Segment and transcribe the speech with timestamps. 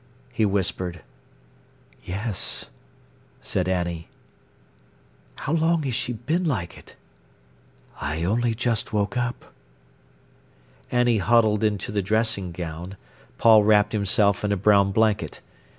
[0.33, 1.01] he whispered.
[2.03, 2.65] "Yes,"
[3.43, 4.09] said Annie.
[5.35, 6.95] "How long has she been like it?"
[8.01, 9.53] "I only just woke up."
[10.91, 12.97] Annie huddled into the dressing gown,
[13.37, 15.39] Paul wrapped himself in a brown blanket.